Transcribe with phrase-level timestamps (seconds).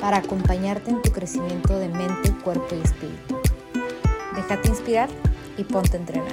[0.00, 3.40] para acompañarte en tu crecimiento de mente, cuerpo y espíritu.
[4.34, 5.08] Déjate inspirar
[5.56, 6.32] y ponte a entrenar.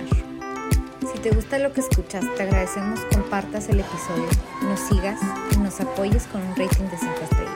[1.12, 4.28] Si te gusta lo que escuchas, te agradecemos compartas el episodio,
[4.64, 5.20] nos sigas
[5.52, 7.54] y nos apoyes con un rating de 5 estrellas.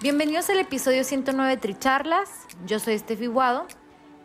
[0.00, 2.28] Bienvenidos al episodio 109 de Tricharlas.
[2.66, 3.66] Yo soy Estefi Guado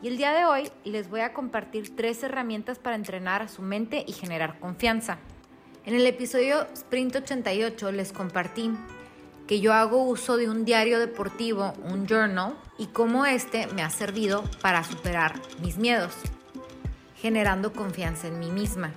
[0.02, 3.62] y el día de hoy les voy a compartir tres herramientas para entrenar a su
[3.62, 5.18] mente y generar confianza.
[5.86, 8.72] En el episodio Sprint 88 les compartí
[9.48, 13.90] que yo hago uso de un diario deportivo, un journal, y cómo este me ha
[13.90, 16.14] servido para superar mis miedos,
[17.18, 18.92] generando confianza en mí misma.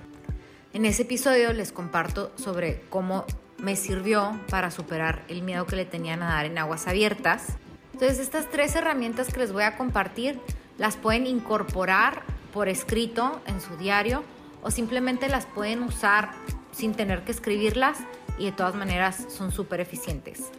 [0.71, 3.25] En ese episodio les comparto sobre cómo
[3.57, 7.47] me sirvió para superar el miedo que le tenía a nadar en aguas abiertas.
[7.93, 10.39] Entonces estas tres herramientas que les voy a compartir
[10.77, 14.23] las pueden incorporar por escrito en su diario
[14.61, 16.31] o simplemente las pueden usar
[16.71, 17.99] sin tener que escribirlas
[18.37, 20.51] y de todas maneras son súper eficientes.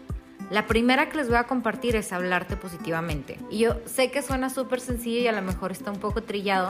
[0.51, 3.39] La primera que les voy a compartir es hablarte positivamente.
[3.51, 6.69] Y yo sé que suena súper sencillo y a lo mejor está un poco trillado,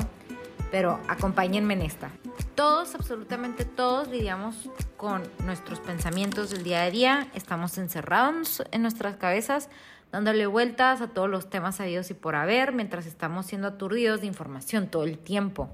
[0.71, 2.11] pero acompáñenme en esta.
[2.55, 9.17] Todos, absolutamente todos, lidiamos con nuestros pensamientos del día a día, estamos encerrados en nuestras
[9.17, 9.69] cabezas
[10.15, 14.29] dándole vueltas a todos los temas sabidos y por haber, mientras estamos siendo aturdidos de
[14.29, 15.71] información todo el tiempo.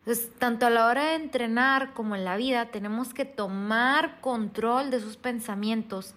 [0.00, 4.90] Entonces, tanto a la hora de entrenar como en la vida, tenemos que tomar control
[4.90, 6.12] de sus pensamientos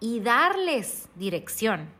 [0.00, 1.90] y darles dirección.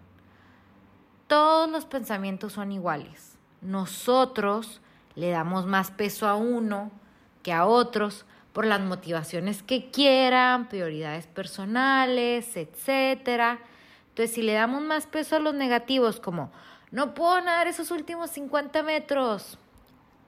[1.26, 3.36] Todos los pensamientos son iguales.
[3.60, 4.80] Nosotros
[5.16, 6.90] le damos más peso a uno
[7.42, 13.60] que a otros por las motivaciones que quieran, prioridades personales, etcétera
[14.20, 16.52] entonces, si le damos más peso a los negativos, como
[16.90, 19.56] no puedo nadar esos últimos 50 metros,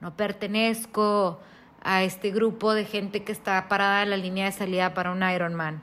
[0.00, 1.38] no pertenezco
[1.82, 5.22] a este grupo de gente que está parada en la línea de salida para un
[5.22, 5.82] Ironman,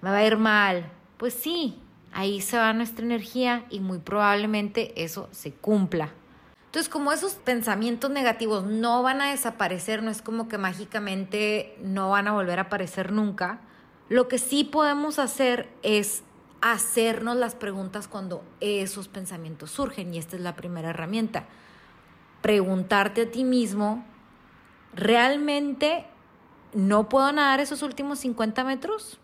[0.00, 0.92] me va a ir mal.
[1.16, 6.10] Pues sí, ahí se va nuestra energía y muy probablemente eso se cumpla.
[6.66, 12.10] Entonces, como esos pensamientos negativos no van a desaparecer, no es como que mágicamente no
[12.10, 13.58] van a volver a aparecer nunca,
[14.08, 16.22] lo que sí podemos hacer es
[16.60, 21.46] hacernos las preguntas cuando esos pensamientos surgen y esta es la primera herramienta.
[22.42, 24.04] Preguntarte a ti mismo,
[24.94, 26.06] ¿realmente
[26.72, 29.18] no puedo nadar esos últimos 50 metros?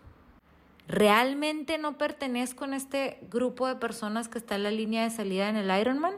[0.89, 5.49] ¿Realmente no pertenezco en este grupo de personas que está en la línea de salida
[5.49, 6.15] en el Ironman?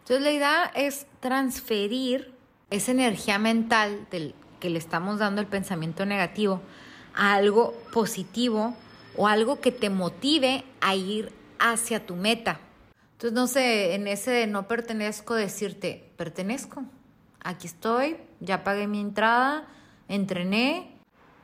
[0.00, 2.34] Entonces la idea es transferir
[2.70, 6.60] esa energía mental del que le estamos dando el pensamiento negativo
[7.14, 8.74] a algo positivo
[9.18, 12.60] o algo que te motive a ir hacia tu meta.
[13.12, 16.84] Entonces, no sé, en ese de no pertenezco, decirte, pertenezco.
[17.40, 19.66] Aquí estoy, ya pagué mi entrada,
[20.06, 20.96] entrené,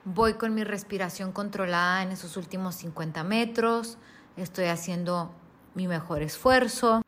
[0.04, 3.98] voy con mi respiración controlada en esos últimos 50 metros,
[4.36, 5.32] estoy haciendo
[5.74, 7.02] mi mejor esfuerzo.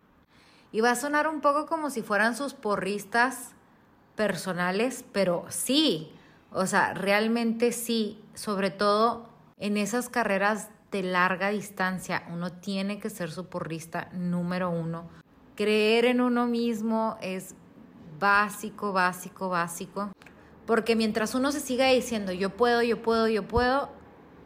[0.73, 3.53] Y va a sonar un poco como si fueran sus porristas
[4.17, 6.13] personales, pero sí,
[6.51, 13.11] o sea, realmente sí, sobre todo en esas carreras de larga distancia, uno tiene que
[13.11, 15.09] ser su porrista número uno.
[15.55, 17.55] Creer en uno mismo es
[18.19, 20.11] básico, básico, básico.
[20.67, 23.89] Porque mientras uno se siga diciendo yo puedo, yo puedo, yo puedo,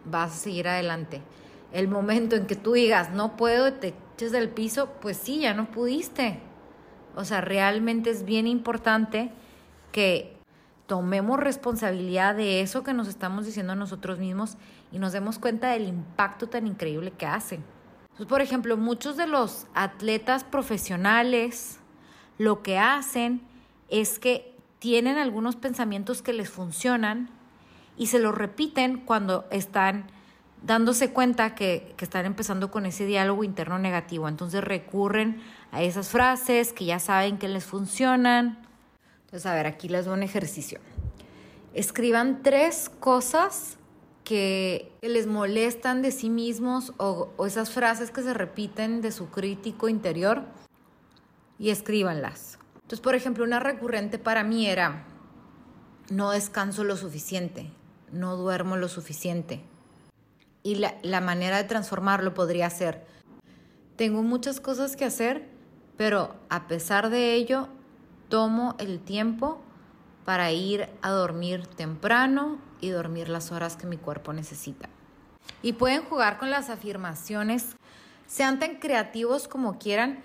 [0.05, 1.23] vas a seguir adelante.
[1.73, 5.55] El momento en que tú digas no puedo, te eches del piso, pues sí, ya
[5.55, 6.41] no pudiste.
[7.17, 9.31] O sea, realmente es bien importante
[9.93, 10.40] que
[10.91, 14.57] tomemos responsabilidad de eso que nos estamos diciendo a nosotros mismos
[14.91, 17.63] y nos demos cuenta del impacto tan increíble que hacen.
[18.07, 21.79] Entonces, por ejemplo, muchos de los atletas profesionales
[22.39, 23.41] lo que hacen
[23.89, 27.31] es que tienen algunos pensamientos que les funcionan
[27.97, 30.11] y se los repiten cuando están
[30.61, 34.27] dándose cuenta que, que, están empezando con ese diálogo interno negativo.
[34.27, 35.41] Entonces recurren
[35.71, 38.70] a esas frases que ya saben que les funcionan
[39.31, 40.81] entonces, a ver, aquí les doy un ejercicio.
[41.73, 43.77] Escriban tres cosas
[44.25, 49.89] que les molestan de sí mismos o, esas frases que se repiten de su crítico
[49.89, 50.43] interior
[51.61, 52.59] y escríbanlas.
[52.75, 55.05] Entonces, por ejemplo, una recurrente para mí era,
[56.11, 57.71] no descanso lo suficiente,
[58.11, 59.63] no duermo lo suficiente.
[60.65, 63.07] Y la, la manera de transformarlo podría ser,
[63.95, 65.49] tengo muchas cosas que hacer,
[65.97, 67.69] pero a pesar de ello,
[68.31, 69.61] tomo el tiempo
[70.25, 74.89] para ir a dormir temprano y dormir las horas que mi cuerpo necesita.
[75.61, 77.77] Y pueden jugar con las afirmaciones,
[78.27, 80.23] sean tan creativos como quieran.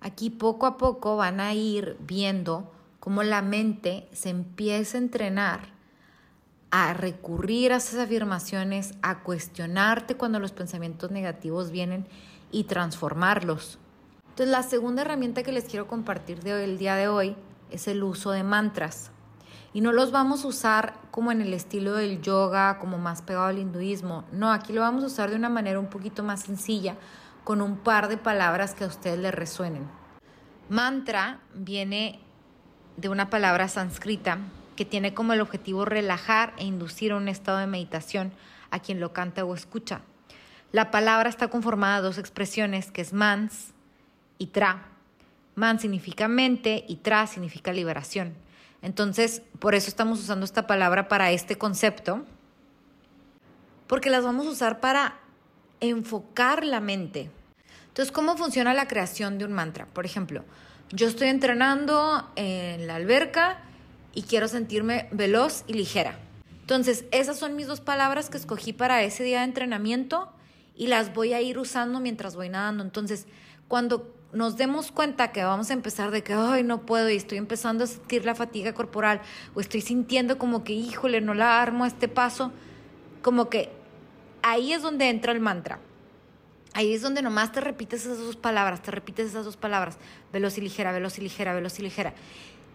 [0.00, 5.78] Aquí poco a poco van a ir viendo cómo la mente se empieza a entrenar
[6.70, 12.06] a recurrir a esas afirmaciones, a cuestionarte cuando los pensamientos negativos vienen
[12.50, 13.78] y transformarlos.
[14.38, 17.34] Entonces, la segunda herramienta que les quiero compartir de el día de hoy
[17.72, 19.10] es el uso de mantras.
[19.72, 23.46] Y no los vamos a usar como en el estilo del yoga, como más pegado
[23.46, 24.22] al hinduismo.
[24.30, 26.94] No, aquí lo vamos a usar de una manera un poquito más sencilla,
[27.42, 29.88] con un par de palabras que a ustedes les resuenen.
[30.68, 32.20] Mantra viene
[32.96, 34.38] de una palabra sánscrita
[34.76, 38.30] que tiene como el objetivo relajar e inducir a un estado de meditación
[38.70, 40.02] a quien lo canta o escucha.
[40.70, 43.74] La palabra está conformada de dos expresiones que es mans
[44.38, 44.88] y tra.
[45.54, 48.34] Man significa mente y tra significa liberación.
[48.80, 52.24] Entonces, por eso estamos usando esta palabra para este concepto,
[53.86, 55.18] porque las vamos a usar para
[55.80, 57.30] enfocar la mente.
[57.88, 59.86] Entonces, ¿cómo funciona la creación de un mantra?
[59.86, 60.44] Por ejemplo,
[60.90, 63.58] yo estoy entrenando en la alberca
[64.14, 66.18] y quiero sentirme veloz y ligera.
[66.60, 70.30] Entonces, esas son mis dos palabras que escogí para ese día de entrenamiento
[70.76, 72.84] y las voy a ir usando mientras voy nadando.
[72.84, 73.26] Entonces,
[73.66, 77.38] cuando nos demos cuenta que vamos a empezar de que, ay, no puedo y estoy
[77.38, 79.22] empezando a sentir la fatiga corporal
[79.54, 82.52] o estoy sintiendo como que, híjole, no la armo a este paso,
[83.22, 83.72] como que
[84.42, 85.80] ahí es donde entra el mantra.
[86.74, 89.96] Ahí es donde nomás te repites esas dos palabras, te repites esas dos palabras,
[90.32, 92.12] veloz y ligera, veloz y ligera, veloz y ligera.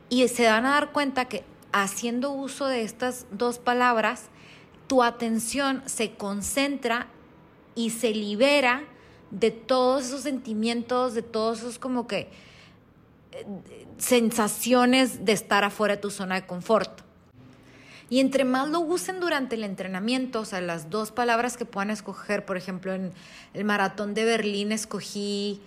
[0.10, 4.30] Y se van a dar cuenta que haciendo uso de estas dos palabras,
[4.88, 7.08] tu atención se concentra
[7.76, 8.84] y se libera
[9.34, 12.30] de todos esos sentimientos, de todos esos como que
[13.32, 13.46] eh,
[13.98, 17.02] sensaciones de estar afuera de tu zona de confort.
[18.10, 21.90] Y entre más lo usen durante el entrenamiento, o sea, las dos palabras que puedan
[21.90, 23.12] escoger, por ejemplo, en
[23.54, 25.62] el maratón de Berlín escogí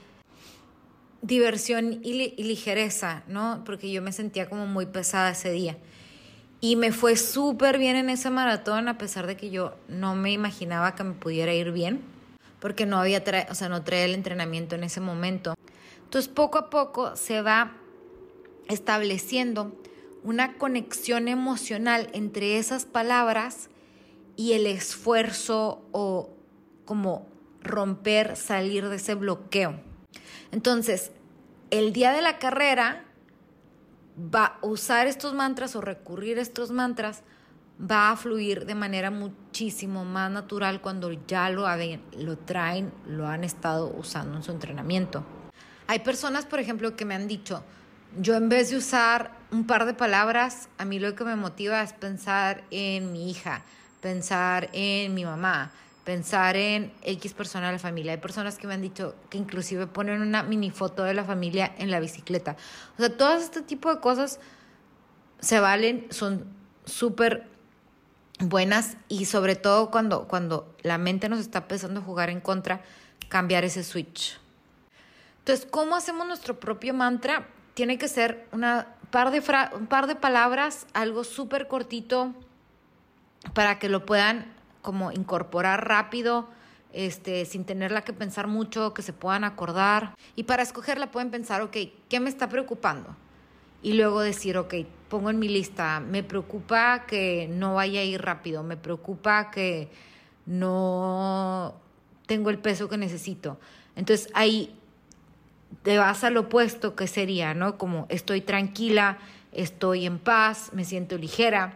[1.22, 3.62] diversión y, y ligereza, ¿no?
[3.64, 5.76] Porque yo me sentía como muy pesada ese día.
[6.60, 10.30] Y me fue súper bien en ese maratón, a pesar de que yo no me
[10.30, 12.00] imaginaba que me pudiera ir bien,
[12.60, 15.54] porque no había, o sea, no traía el entrenamiento en ese momento.
[16.04, 17.76] Entonces, poco a poco se va
[18.68, 19.76] estableciendo
[20.22, 23.68] una conexión emocional entre esas palabras
[24.36, 26.30] y el esfuerzo o
[26.84, 27.26] como
[27.62, 29.80] romper, salir de ese bloqueo.
[30.52, 31.10] Entonces,
[31.70, 33.04] el día de la carrera
[34.18, 37.22] va a usar estos mantras o recurrir a estos mantras
[37.78, 41.66] va a fluir de manera muchísimo más natural cuando ya lo,
[42.18, 45.24] lo traen, lo han estado usando en su entrenamiento.
[45.86, 47.62] Hay personas, por ejemplo, que me han dicho,
[48.18, 51.82] yo en vez de usar un par de palabras, a mí lo que me motiva
[51.82, 53.62] es pensar en mi hija,
[54.00, 55.70] pensar en mi mamá,
[56.04, 58.12] pensar en X persona de la familia.
[58.12, 61.74] Hay personas que me han dicho que inclusive ponen una mini foto de la familia
[61.78, 62.56] en la bicicleta.
[62.96, 64.40] O sea, todo este tipo de cosas
[65.40, 66.46] se valen, son
[66.84, 67.55] súper
[68.40, 72.82] buenas y sobre todo cuando, cuando la mente nos está empezando a jugar en contra,
[73.28, 74.38] cambiar ese switch.
[75.38, 77.46] Entonces, ¿cómo hacemos nuestro propio mantra?
[77.74, 79.42] Tiene que ser una par de,
[79.76, 82.34] un par de palabras, algo súper cortito
[83.54, 84.52] para que lo puedan
[84.82, 86.48] como incorporar rápido,
[86.92, 90.14] este, sin tenerla que pensar mucho, que se puedan acordar.
[90.34, 91.76] Y para escogerla pueden pensar, ok,
[92.08, 93.16] ¿qué me está preocupando?
[93.82, 94.74] Y luego decir, ok,
[95.08, 99.88] pongo en mi lista, me preocupa que no vaya a ir rápido, me preocupa que
[100.46, 101.74] no
[102.26, 103.58] tengo el peso que necesito.
[103.94, 104.74] Entonces ahí
[105.82, 107.78] te vas al opuesto que sería, ¿no?
[107.78, 109.18] Como estoy tranquila,
[109.52, 111.74] estoy en paz, me siento ligera.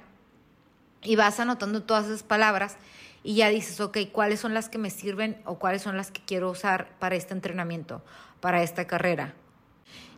[1.03, 2.77] Y vas anotando todas esas palabras
[3.23, 6.23] y ya dices, ok, ¿cuáles son las que me sirven o cuáles son las que
[6.25, 8.03] quiero usar para este entrenamiento,
[8.41, 9.35] para esta carrera?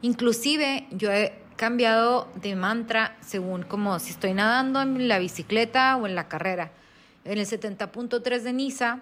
[0.02, 6.06] Inclusive yo he cambiado de mantra según como si estoy nadando en la bicicleta o
[6.06, 6.72] en la carrera.
[7.24, 8.98] En el 70.3 de Niza,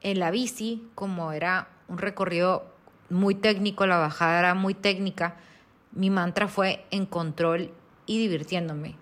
[0.00, 2.64] en la bici, como era un recorrido
[3.10, 5.36] muy técnico, la bajada era muy técnica,
[5.92, 7.70] mi mantra fue en control
[8.06, 8.96] y divirtiéndome.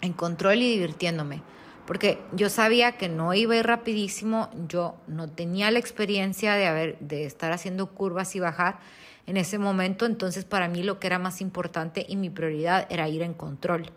[0.00, 1.42] En control y divirtiéndome
[1.90, 6.68] porque yo sabía que no iba a ir rapidísimo, yo no tenía la experiencia de,
[6.68, 8.78] haber, de estar haciendo curvas y bajar
[9.26, 13.08] en ese momento, entonces para mí lo que era más importante y mi prioridad era
[13.08, 13.90] ir en control.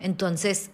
[0.00, 0.70] Entonces,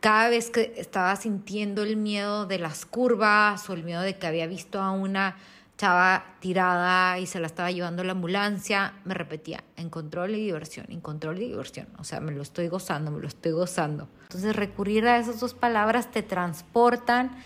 [0.00, 4.26] cada vez que estaba sintiendo el miedo de las curvas o el miedo de que
[4.26, 5.36] había visto a una
[5.76, 10.86] chava tirada y se la estaba llevando la ambulancia, me repetía, en control y diversión,
[10.90, 11.88] en control y diversión.
[11.98, 14.08] O sea, me lo estoy gozando, me lo estoy gozando.
[14.22, 17.36] Entonces, recurrir a esas dos palabras te transportan,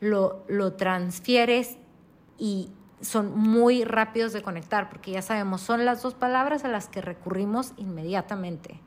[0.00, 1.76] lo, lo transfieres
[2.38, 6.88] y son muy rápidos de conectar, porque ya sabemos, son las dos palabras a las
[6.88, 8.80] que recurrimos inmediatamente.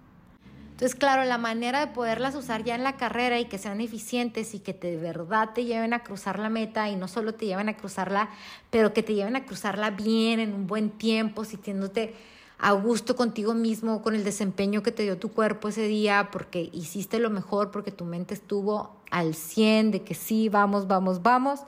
[0.72, 4.56] Entonces, claro, la manera de poderlas usar ya en la carrera y que sean eficientes
[4.56, 7.70] y que de verdad te lleven a cruzar la meta y no solo te lleven
[7.70, 8.30] a cruzarla,
[8.72, 12.16] pero que te lleven a cruzarla bien, en un buen tiempo, sintiéndote
[12.64, 16.70] a gusto contigo mismo, con el desempeño que te dio tu cuerpo ese día, porque
[16.72, 21.62] hiciste lo mejor, porque tu mente estuvo al 100 de que sí, vamos, vamos, vamos.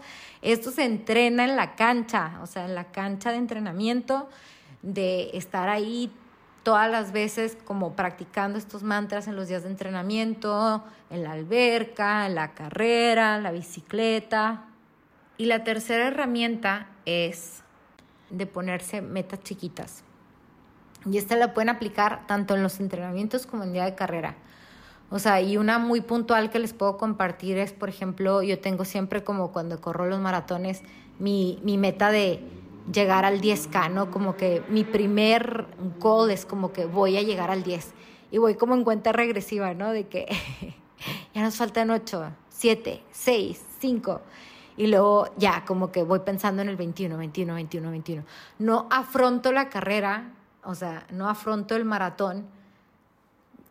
[0.43, 4.29] Esto se entrena en la cancha, o sea, en la cancha de entrenamiento,
[4.83, 6.11] de estar ahí
[6.61, 12.27] todas las veces como practicando estos mantras en los días de entrenamiento, en la alberca,
[12.27, 14.65] en la carrera, en la bicicleta.
[15.39, 17.63] Y la tercera herramienta es
[18.29, 20.03] de ponerse metas chiquitas.
[21.09, 24.35] Y esta la pueden aplicar tanto en los entrenamientos como en día de carrera.
[25.09, 28.85] O sea, y una muy puntual que les puedo compartir es, por ejemplo, yo tengo
[28.85, 30.81] siempre como cuando corro los maratones,
[31.19, 32.39] mi, mi meta de
[32.91, 34.11] llegar al 10K, ¿no?
[34.11, 35.67] Como que mi primer
[35.99, 37.93] goal es como que voy a llegar al 10
[38.31, 39.91] y voy como en cuenta regresiva, ¿no?
[39.91, 40.25] De que
[41.35, 44.21] ya nos faltan 8, 7, 6, 5
[44.77, 48.23] y luego ya como que voy pensando en el 21, 21, 21, 21.
[48.59, 50.31] No afronto la carrera,
[50.65, 52.45] o sea, no afronto el maratón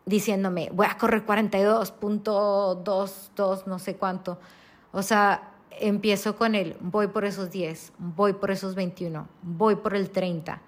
[0.05, 4.37] diciéndome, voy a correr 42.22, no sé cuánto.
[4.91, 9.95] O sea, empiezo con el voy por esos 10, voy por esos 21, voy por
[9.95, 10.61] el 30.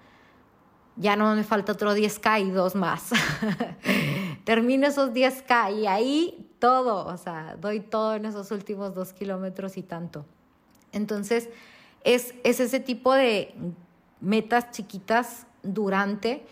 [0.96, 3.10] Ya no me falta otro 10K y dos más.
[4.44, 9.76] Termino esos 10K y ahí todo, o sea, doy todo en esos últimos dos kilómetros
[9.76, 10.24] y tanto.
[10.92, 11.50] Entonces,
[12.02, 13.54] es, es ese tipo de
[14.20, 16.46] metas chiquitas durante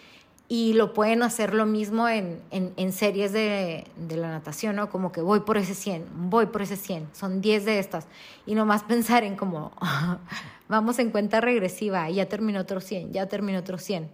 [0.47, 4.91] y lo pueden hacer lo mismo en, en, series de, de, la natación, ¿no?
[4.91, 8.07] Como que voy por ese 100, voy por ese 100, son 10 de estas.
[8.45, 9.73] Y nomás pensar en como,
[10.69, 14.11] vamos en cuenta regresiva, ya terminó otro 100, ya terminó otro 100.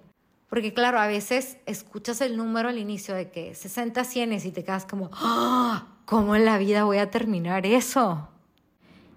[0.49, 4.64] Porque claro, a veces escuchas el número al inicio de que 60 100 y te
[4.64, 5.87] quedas como, ¡Ah!
[6.07, 8.28] ¿cómo en la vida voy a terminar eso?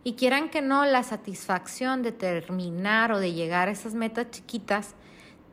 [0.04, 4.96] Y quieran que no, la satisfacción de terminar o de llegar a esas metas chiquitas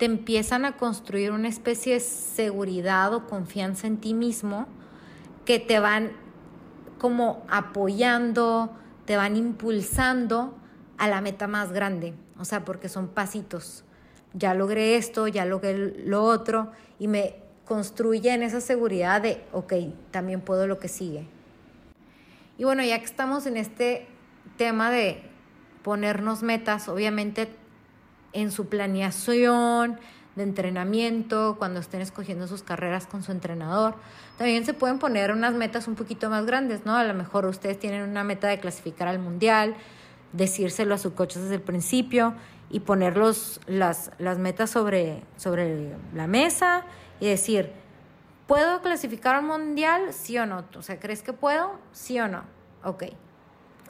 [0.01, 4.67] te empiezan a construir una especie de seguridad o confianza en ti mismo
[5.45, 6.13] que te van
[6.97, 10.57] como apoyando, te van impulsando
[10.97, 13.85] a la meta más grande, o sea, porque son pasitos.
[14.33, 15.77] Ya logré esto, ya logré
[16.07, 17.35] lo otro y me
[17.67, 19.75] construyen esa seguridad de, ok,
[20.11, 21.27] también puedo lo que sigue.
[22.57, 24.07] Y bueno, ya que estamos en este
[24.57, 25.21] tema de
[25.83, 27.60] ponernos metas, obviamente
[28.33, 29.99] en su planeación
[30.37, 33.95] de entrenamiento, cuando estén escogiendo sus carreras con su entrenador.
[34.39, 36.97] También se pueden poner unas metas un poquito más grandes, ¿no?
[36.97, 39.75] A lo mejor ustedes tienen una meta de clasificar al mundial,
[40.33, 42.35] decírselo a su coche desde el principio
[42.71, 46.85] y poner las, las metas sobre, sobre la mesa
[47.19, 47.73] y decir,
[48.47, 50.13] ¿puedo clasificar al mundial?
[50.13, 50.65] Sí o no.
[50.77, 51.73] O sea, ¿crees que puedo?
[51.93, 52.45] Sí o no.
[52.85, 53.05] Ok.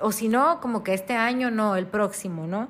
[0.00, 2.68] O si no, como que este año no, el próximo, ¿no?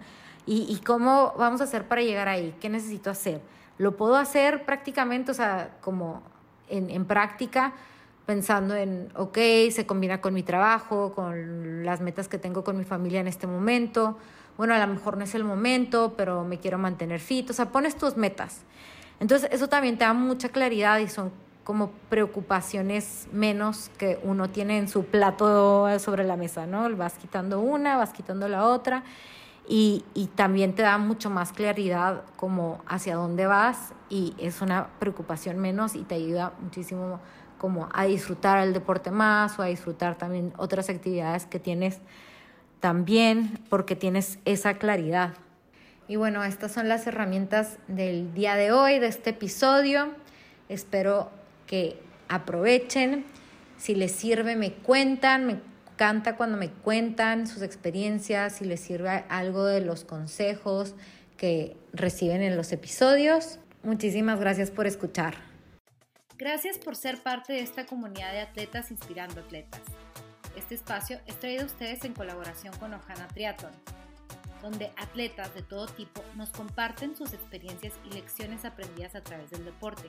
[0.52, 2.56] ¿Y, cómo vamos a hacer para llegar ahí?
[2.60, 3.40] ¿Qué necesito hacer?
[3.78, 6.24] ¿Lo puedo hacer prácticamente, o sea, como
[6.68, 7.72] en, en práctica,
[8.26, 9.38] pensando en, ok,
[9.70, 13.46] se combina con mi trabajo, con las metas que tengo con mi familia en este
[13.46, 14.18] momento?
[14.56, 17.48] Bueno, a lo mejor no es el momento, pero me quiero mantener fit.
[17.50, 18.62] O sea, pones tus metas.
[19.20, 21.30] Entonces, eso también te da mucha claridad y son
[21.62, 26.90] como preocupaciones menos que uno tiene en su plato sobre la mesa, ¿no?
[26.96, 29.04] Vas quitando una, vas quitando la otra
[29.68, 35.58] y, también te da mucho más claridad como hacia dónde vas y es una preocupación
[35.58, 37.20] menos y te ayuda muchísimo
[37.58, 42.00] como a disfrutar el deporte más o a disfrutar también otras actividades que tienes
[42.80, 45.34] también porque tienes esa claridad.
[46.08, 50.08] Y bueno, estas son las herramientas del día de hoy, de este episodio.
[50.68, 51.30] Espero
[51.66, 53.24] que aprovechen.
[53.76, 55.62] Si les sirve, me cuentan,
[56.00, 60.94] encanta cuando me cuentan sus experiencias, si les sirve algo de los consejos
[61.36, 63.58] que reciben en los episodios.
[63.82, 65.34] Muchísimas gracias por escuchar.
[66.38, 69.82] Gracias por ser parte de esta comunidad de atletas inspirando atletas.
[70.56, 73.72] Este espacio es traído a ustedes en colaboración con Ojana Triathlon,
[74.62, 79.66] donde atletas de todo tipo nos comparten sus experiencias y lecciones aprendidas a través del
[79.66, 80.08] deporte.